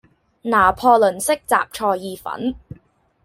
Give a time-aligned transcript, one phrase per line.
[0.41, 2.55] 拿破崙式什菜意粉